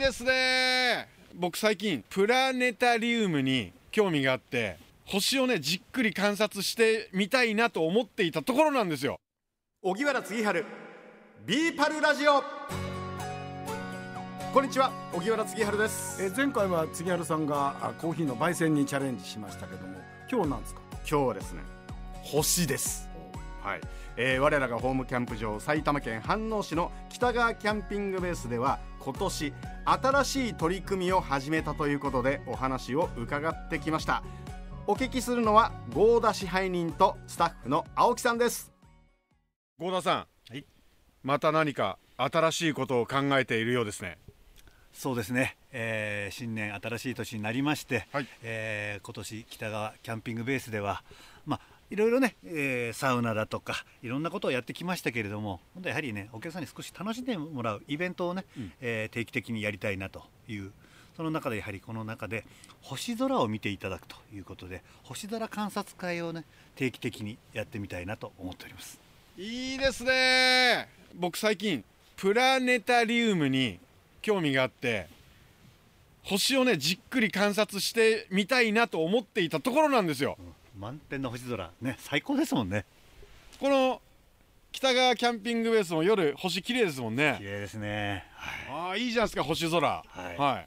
[0.00, 1.08] ですね。
[1.34, 9.18] 僕最近プラネタリウムに興味があって星をねじっくり観察してみたいなと思っていたところなんですよ。
[9.82, 10.64] 荻原次春
[11.46, 12.42] ビーパルラジオ。
[14.52, 16.22] こんにちは荻原次春です。
[16.22, 19.98] えー前回は杉原さんがあコーヒーの焙煎にチャレンジしましたけども
[20.32, 20.80] 今日なんですか？
[20.98, 21.60] 今日はですね
[22.22, 23.09] 星です
[23.62, 23.80] はい、
[24.16, 29.52] えー我らがホームキャンプ場埼玉県飯能市の北川キャンピングベースでは今年
[29.84, 34.22] 新しい取り組みを始めたということでお話を伺ってきました。
[34.86, 38.72] お聞きするのは合田支配人とスタッフの青木さんです。
[39.78, 40.64] 合田さん、はい。
[41.22, 44.18] また何か新しいことを考えているようですね。
[44.92, 48.26] そうですね、えー新年新しい年になりまして、はい。
[48.42, 51.04] えー今年北川キャンピングベースでは
[51.46, 58.44] まあいろいろね、えーサウナだとかいろんなことをやってきましたけれどもやはりねお客さんに少し楽しんでもらうイベントをね、
[58.80, 60.70] えー定期的にやりたいなという
[61.16, 62.44] その中でやはりこの中で
[62.80, 66.44] 星空を見ていただくということで星空観察会をね
[66.76, 68.98] 定期的にやってみたいなと思っております。
[69.36, 70.88] いいですね。
[71.14, 71.84] 僕最近
[72.16, 73.80] プラネタリウムに
[74.22, 75.08] 興味があって
[76.22, 80.36] 星をねじっくり観察してみたいなと思っていたところなんですよ
[80.80, 81.70] 満天の星空。
[81.82, 82.86] ね最高ですもんね。
[83.60, 84.00] この
[84.72, 88.86] 北川キャンピングベースも夜星綺麗ですもん綺ね麗ですね、はい。
[88.86, 89.86] ああいいじゃないですか星空。
[89.86, 90.38] はい。
[90.38, 90.64] は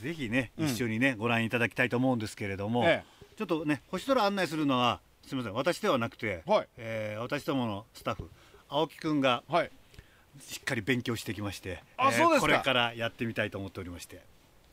[0.00, 0.02] い。
[0.02, 0.66] ぜひね、うん。
[0.66, 3.04] 一緒にねご覧いただきたいと思うんですけれども、え
[3.38, 6.68] ちょっとね星空案内するのはすみません私ではなくて、はい。
[6.76, 8.28] えー私どものスタッフ
[8.68, 9.70] 青木くんがはい。
[10.40, 12.40] しっかり勉強してきましてあそうですか。
[12.40, 14.20] これからやってみたいと思っておりまして。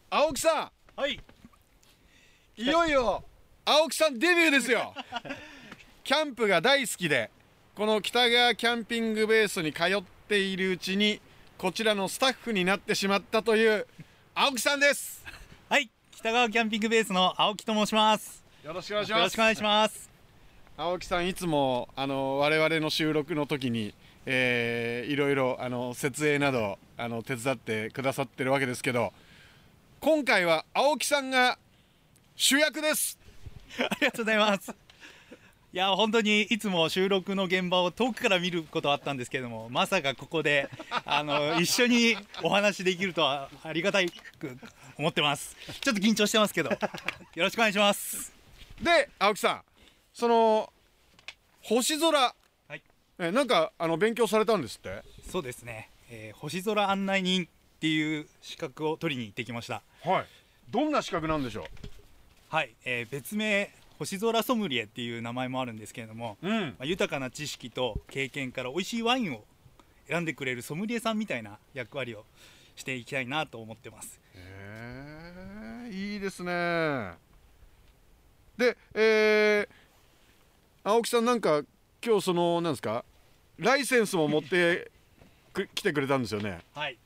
[0.10, 1.14] 青木さはい。
[1.16, 3.24] んいよいよ
[3.66, 4.94] 青木さんデビューですよ
[6.04, 7.30] キャンプが大好きで
[7.76, 11.22] この北川キャンピングベースに通っているうちに
[11.58, 13.88] こちらのスタッフになってしまったという
[14.36, 15.24] 青木さんです
[15.70, 18.44] はい、北川キャンピングベースの青木と申します。
[18.64, 20.10] よろしくお願いしよろますしくお願いします。
[20.76, 23.96] 青木さんいつもあの我々の収録の時に、
[24.26, 29.14] えーいろいろあの設営などあの手伝ってくださってるわけですけど
[30.00, 31.58] 今回は青木さんが
[32.36, 33.18] 主役です
[33.80, 34.72] ありがとうございます。
[34.72, 40.70] いや本当にいつも収録の現場を遠くから見ることはあったんですけれどもまさかここで
[41.04, 44.56] あの一緒にお話できるとはありがたいく
[45.00, 45.56] 思ってます。
[45.82, 46.78] ちょっと緊張してますけどよ
[47.38, 48.32] ろしくお願いします。
[48.80, 49.62] で青木さん
[50.14, 50.72] その
[51.62, 52.36] 星空、は
[52.76, 52.84] い。
[53.18, 55.02] えなんかあの勉強されたんですって？
[55.28, 57.48] そうですね、えー星空案内人っ
[57.80, 59.82] ていう資格を取りに行ってきました。
[60.04, 60.26] はい。
[60.70, 61.66] どんな資格なんでしょ
[62.54, 66.62] はい、えー別名星空ソムリエっていう名前もあるんですけれども、ううん。
[66.62, 69.44] まあ、豊かな知識と経験から美味しいワインを
[70.08, 72.26] 選んでくれるソムリエさんみたいな役割を
[72.76, 74.20] していきたいなと思ってます。
[74.36, 77.14] へえいいですね。
[78.56, 79.68] でえー、
[80.84, 81.64] 青木さんなんか
[82.06, 83.04] 今日そのなんですか
[83.58, 84.92] ライセンスも持って
[85.54, 86.60] く来てくれたんですよね？
[86.76, 87.00] はい、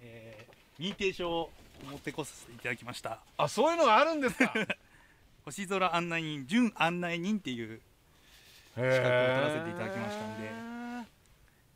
[0.00, 1.50] えー認定証を
[1.88, 3.20] 持ってこさせていただきました。
[3.36, 4.52] あそういうのがあるんですか？
[5.48, 7.80] 星空案内人準案内人っていう
[8.74, 10.50] 資格を取らせていただきましたんで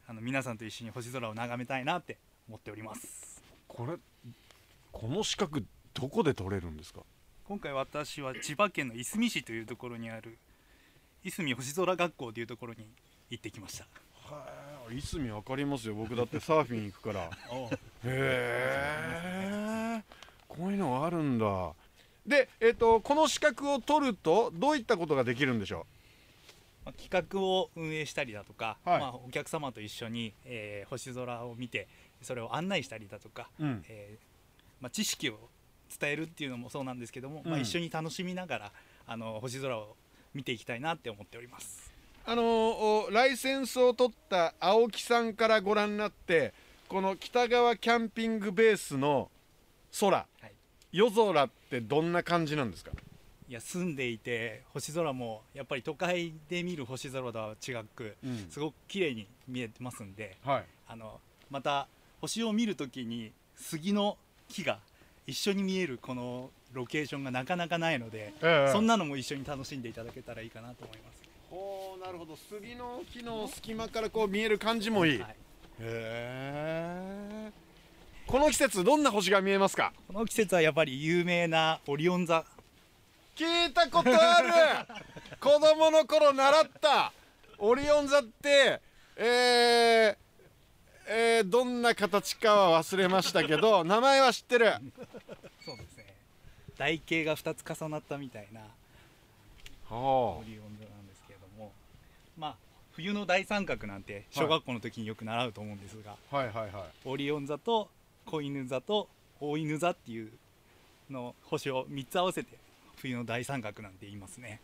[0.08, 2.18] あの皆さんと一緒に星空を眺めたいなって
[2.48, 3.42] 思っております。
[3.68, 3.94] これ
[4.90, 7.00] この資格どこで取れるんですか？
[7.44, 10.36] 今回私は千葉県のいすみ市というところにある
[11.24, 12.86] いすみ星空学校というところに
[13.30, 13.86] 行ってきました。
[14.34, 14.46] は
[14.90, 15.94] いいすみわかりますよ。
[15.94, 17.30] 僕だってサーフィン行くから。
[18.04, 20.02] へえ
[20.46, 21.46] こういうのがあるんだ
[22.26, 25.86] で、えっとこの資格を取るとどういったことができるんでしょ
[26.84, 29.00] まあ企画を運営したりだとか、はい。
[29.00, 31.88] まあ、お客様と一緒に、えー星空を見て
[32.22, 34.32] それを案内したりだとか、う、うん、えー
[34.80, 35.38] まあ、知識を
[36.00, 38.72] 伝えるっていうのもそうなんですけども、まあ、うん一緒に楽しみながら
[39.06, 39.96] あの星空を
[40.34, 41.92] 見ていきたいなって思っております。
[42.24, 46.54] あのおライセンスを取った青木さんからご覧になって
[46.88, 49.30] この北川キャンピングベースの
[49.98, 50.26] 空、い
[50.92, 52.92] 夜空ってどんな感じなんですか？
[53.48, 58.46] いや住んでいて星空もやっぱり都会で見る星空とは違くうん。
[58.50, 60.64] すごく綺麗に見えてますんではい。
[60.88, 61.88] あのまた
[62.20, 64.16] 星を見るときに杉の
[64.48, 64.78] 木が
[65.26, 68.72] 一緒に見えるこのロケーションがなかなかないので、ええ。
[68.72, 71.22] そんなのも一緒に楽しんでいただけたらいいかなと思います。
[71.50, 72.34] ほうなるほど。
[72.36, 75.30] 杉の木の隙間からこう見える感じもいい、はい。
[75.30, 75.36] へ
[75.80, 77.52] え
[78.32, 79.92] この季節どんな星が見えますか？
[80.08, 82.46] この季節はやっぱり有名なオリオン座。
[83.36, 84.48] 聞いたことある！
[85.38, 87.12] 子供の頃習った
[87.58, 88.80] オリオン座って
[89.16, 90.16] えー、
[91.08, 94.72] えーどんな形かは忘れましたけど 名前は知ってる。
[95.66, 96.14] そうですね。
[96.78, 98.66] 台形が2つ重なったみたいなは
[100.38, 101.70] オリオン座なんですけれども。
[102.38, 102.56] まあ
[102.92, 106.84] 冬の大三角なんて小学校の時によく習うと思うんですが、あはいはいはい。
[107.04, 107.90] オリオン座と
[108.26, 109.08] 子犬座と
[109.40, 110.30] 大犬座っていう
[111.10, 112.56] の星を3つ合わせて
[112.96, 114.60] 冬の大三角なんて言いますね。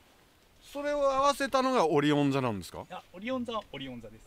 [0.63, 2.81] それを合わせたのがオリオン座なんですか？
[2.81, 4.21] いやオリオン座はオリオン座です。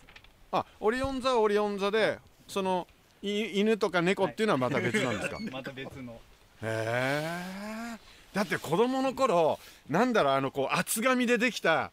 [0.51, 2.87] あオリオン座はオリオン座でその
[3.21, 6.13] い犬とか猫っていうのはまた別なんですか、 また別の。
[6.13, 6.17] へ
[6.63, 7.97] え
[8.33, 11.91] だって子供の頃なんだろうあのこう厚紙でできた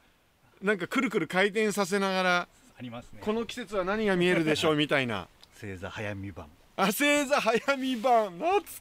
[0.63, 2.49] なんかくるくる回転させながら
[2.79, 3.21] ありますね。
[3.23, 5.29] この季節は何が見えるでしょうみたいな。
[5.61, 6.49] 星座早見版
[6.81, 8.35] あ星座早見版。
[8.35, 8.79] 懐かしい。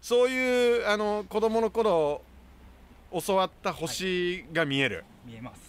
[0.00, 2.22] そういうあの子供の頃
[3.12, 5.60] 教わった星が見える、見えます。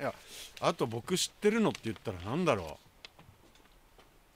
[0.00, 0.14] いや
[0.60, 2.78] あと僕知ってるのって言ったらなんだろ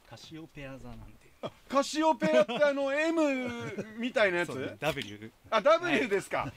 [0.08, 1.04] カシオペア座なんて。
[1.42, 6.52] うカシオペアってあの M みたいなやつ？W あ W ですか、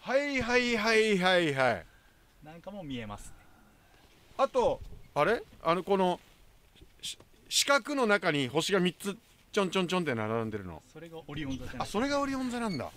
[0.00, 1.86] はい、はいはいはいはい。
[2.42, 3.32] なんかも見えますね。
[4.38, 4.80] あと
[5.14, 5.42] あれ？
[5.62, 6.18] あのこの
[7.02, 7.18] し
[7.48, 9.16] 四角の中に星が3つ
[9.52, 10.82] ちょんちょんちょんって並んでるの。
[10.92, 11.76] それがオリオン座じゃない。
[11.80, 12.86] あそれがオリオン座なんだ。
[12.86, 12.90] へ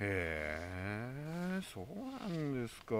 [0.00, 2.94] えそうなんですか。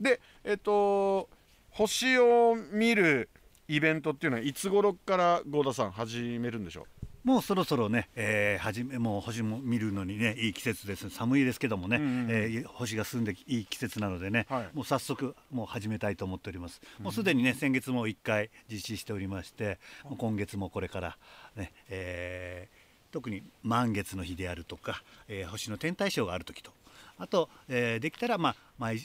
[0.00, 1.28] でえっと
[1.70, 3.28] 星を見る
[3.68, 6.86] イベントっていうのはいつ頃から合田さん始めるんでしょ
[7.24, 11.08] もうそろそろね、えー、はじめもう星も見るのにねいい季節です。
[11.08, 12.30] 寒いですけどもね、うんうんうん。
[12.30, 14.68] えー星が進んでいい季節なのでね、はい。
[14.74, 21.16] もう早速もう始めたいと思っております、もうすでにね先月も1回実施しておりまして、もう今月もこれから
[21.56, 26.72] ね、えー特に満月の日であるとか、えー星の天体ショーがある時と
[27.16, 28.98] あと、えーできたらまあ毎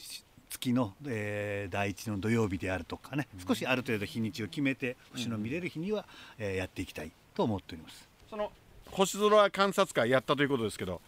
[0.49, 6.05] 月の、えー第一の土曜日であるとかね、少しある程度日にちを決めて星の見れる日には、
[6.37, 8.08] えーやっていきたいと思っております。
[8.29, 8.51] その
[8.91, 11.01] 星空観察会やったということですけど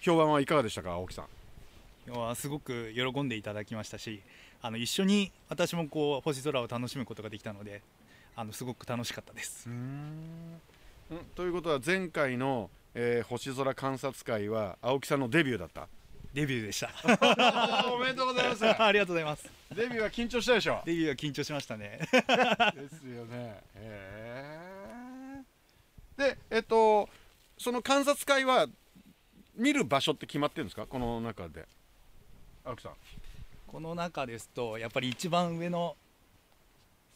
[0.00, 1.26] 評判はいかがでしたか青木さん？
[2.06, 4.20] 今日はすごく喜んでいただきましたし
[4.62, 7.82] あの一緒に私もこう星空を楽しむことができたので
[8.34, 9.68] あのすごく楽しかったです。
[9.68, 10.60] うん。
[11.34, 15.88] ということは前回の、えー星空観察会は青木さんのデビューだった？
[16.34, 16.90] デビューでした。
[17.92, 18.64] おめでとうございます。
[18.82, 19.50] ありがとうございます。
[19.74, 20.82] デビューは緊張したでしょ？
[20.84, 21.98] デビューは緊張しましたね。
[22.00, 23.60] ですよね。
[23.74, 24.67] へえ
[26.18, 27.08] でえっと
[27.56, 28.66] その観察会は
[29.56, 30.86] 見る場所って決まってるんですか？
[30.86, 31.66] この中で。
[32.64, 32.92] 青木さん。
[33.66, 35.96] この中ですとやっぱり一番上の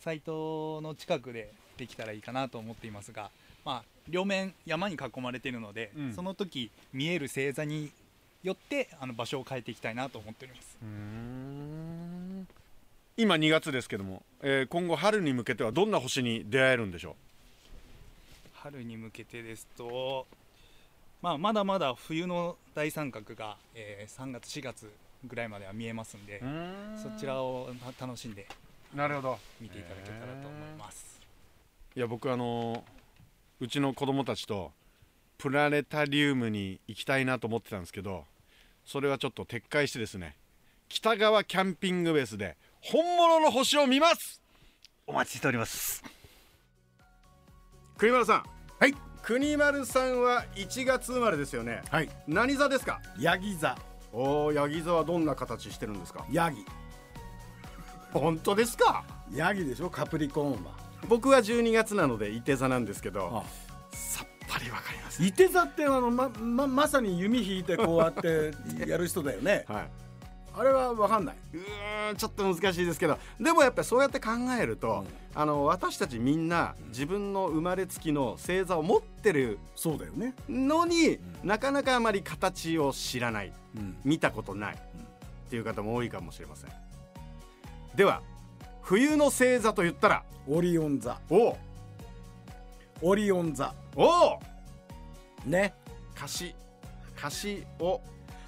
[0.00, 3.30] サイトの近くでできたらいいかなと思っていますが、
[3.64, 6.12] まあ、両面山に囲まれているので、うん。
[6.14, 7.90] その時見える星座に
[8.42, 10.76] よってあの場所を変えていきたいなと思っております。
[10.82, 12.48] うん。
[13.16, 17.14] 今2月ですけども、えー今後春に向けてはどんな星に出会えるんでしょ
[18.62, 20.26] 春に向けてですと、
[21.20, 24.92] まあ、まだまだ冬の大三角が、えー3月4月
[25.24, 26.44] ぐらいまでは見えますんでう
[27.00, 28.46] そちらをた楽しんで
[28.94, 29.38] なるほど。
[29.60, 31.20] 見ていただけたらと思います。
[31.96, 32.82] いや僕あのー
[33.60, 34.72] うちの子供たちと
[35.38, 38.24] プラネタリウムに行きたいなと思ってたんですけど
[38.84, 40.36] それはちょっと撤回してですね
[40.88, 44.40] 北川キャンピングベースで本物の星を見ます。
[45.06, 46.02] お待ちしております
[48.02, 48.42] 国丸さん。
[48.80, 48.94] はい。
[49.22, 51.82] 国丸さんは1月生まれですよね。
[51.88, 52.08] はい。
[52.26, 53.00] 何座ですか？
[53.16, 53.78] ヤギ座。
[54.12, 56.26] おおヤギ座はどんな形してるんですか？
[56.32, 56.66] ヤギ。
[58.12, 59.04] 本当ですか？
[59.32, 59.88] ヤギでしょ？
[59.88, 60.72] カプリコーンは。
[61.08, 65.22] 僕は12月なので伊手座なんですけどあさっぱりわかります。
[65.22, 68.50] いて座ってあのまままさに弓引いてこうやって
[68.84, 69.64] やる人だよね。
[69.70, 69.90] はい。
[70.54, 71.36] あれはわかんない。
[71.54, 71.58] う
[72.16, 74.30] ちょっと難しいですけどでもやっぱりそうやって考
[74.60, 75.04] えると、
[75.34, 80.34] あの私たちみんな自分の生まれつきの星座を持ってるそうだよね。
[80.48, 83.96] のに、なかなかあまり形を知らないうん。
[84.04, 86.70] 見たことない、っていう方も多いかもしれません。
[87.94, 88.22] では
[88.82, 91.20] 冬の星座と言ったらオリオン座。
[91.30, 91.56] お
[93.00, 93.74] オリオン座。
[93.96, 94.38] お
[95.46, 95.74] ね。
[96.14, 96.54] カシ
[97.16, 98.00] カシオ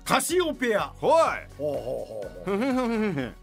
[0.05, 0.93] カシオペア。
[0.97, 1.13] ほい。
[1.57, 3.35] ほうほうほうほう。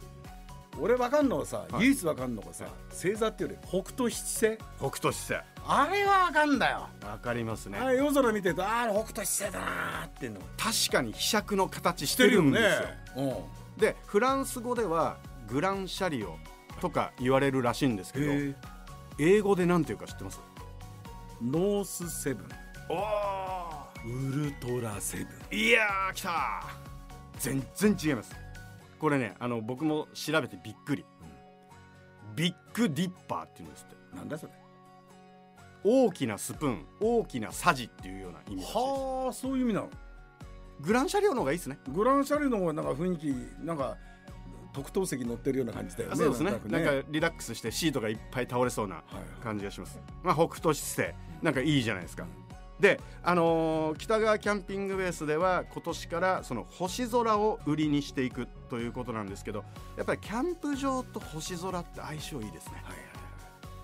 [0.79, 1.83] 俺わかんのはさ、はい。
[1.85, 4.57] 唯一わかんのがさ星座っていうより北斗七星。
[4.77, 5.43] 北斗七星。
[5.67, 7.77] あれはわかんだよ、わかりますね。
[7.77, 10.39] あれ夜空見てるとああ北斗七星だなーっていうの。
[10.57, 13.25] 確かに飛躍の形してるんですよ。
[13.77, 13.81] うん。
[13.81, 16.37] でフランス語ではグランシャリオ
[16.79, 18.31] とか言われるらしいんですけど
[19.19, 20.39] 英語で何ていうか知ってます？
[21.41, 22.47] ノースセブン。
[22.89, 22.95] お
[24.05, 25.23] ウルトラセブ
[25.55, 26.63] ンいやー来た。
[27.39, 28.35] 全然違います。
[28.99, 31.05] これねあの僕も調べてびっくり、
[32.35, 34.51] ビッグディッパーっていうんですってなんだそれ。
[35.83, 39.89] 大きなスプーン大きなさじっていうような意味はあそういう意味なの。
[40.79, 41.77] グラン車両の方がいいですね。
[41.89, 43.25] グランシャレの方がなんか雰囲気
[43.63, 43.97] なんか
[44.73, 46.15] 特等席乗ってるような感じだよね。
[46.15, 46.51] そうですね。
[46.53, 52.25] となんかリラックスしてシートがいっぱい倒れそうなはい感じがします、まあ北斗姿勢なんかいいじゃないですか
[52.81, 59.63] であのー北川キャンピングベースでは今年からその星空を売りにしていくということなんですけど
[59.95, 62.83] やっぱりキャンプ場と星空って相性いいですね、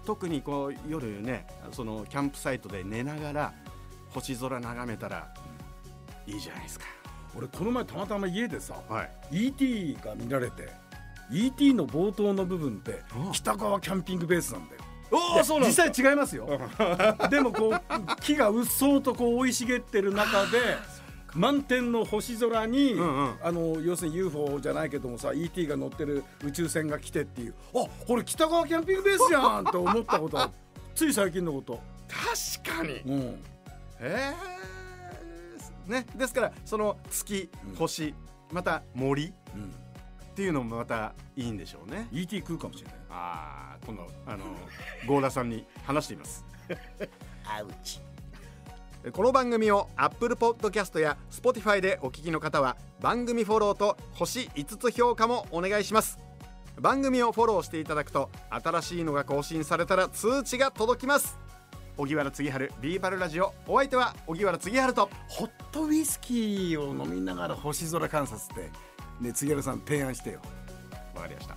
[0.06, 3.54] 特にこう夜ねそのキャンプサイトで寝ながら
[4.10, 5.32] 星空眺めたら
[6.26, 6.86] いいじゃないですか。
[7.38, 9.48] 俺この前たまたま家でさはい。
[9.48, 10.70] ET が見られて
[11.32, 13.30] ET の冒頭の部分ってう。
[13.30, 16.48] ん北川キャンピングベースなんだよおおそうなん実際違いますよ。
[17.30, 20.60] でもこう木がうっそうとこう生い茂ってる中で
[21.34, 23.36] 満天の星空に、うんうん。
[23.42, 27.54] あの要するに UFO じゃないけどもさ ET が乗ってる宇宙船が来てっていう。
[27.76, 30.52] あこれ北川キャンピングベースじゃんと思ったことは
[30.96, 33.02] つい最近のこと、確かに。
[33.06, 33.44] うん、
[34.00, 35.92] えー。
[35.92, 37.76] ね、ですからその月うん。
[37.76, 38.14] 星
[38.52, 39.28] また森。
[39.28, 39.74] っうん、
[40.38, 42.08] ていうのもまたいいんでしょうね。
[42.12, 42.96] ET 食うかもしれない。
[43.10, 44.46] ああ今度あの
[45.08, 46.46] 郷田さんに話しています。
[47.44, 48.00] アウチ。
[49.12, 56.20] この番組を Apple Podcast や Spotify でお聞きの方は番組フォローと星5つ評価もお願いします。
[56.80, 61.40] 番組をフォローしていただくと新しいのが更新されたら通知が届きます。
[61.98, 63.56] 荻原次春ビーバルラジオ。
[63.66, 68.70] お相手は荻原次春とホットウイスキーを飲みながら星空観察って
[69.20, 70.40] ね杉原さん提案してよ。
[71.16, 71.56] わかりました。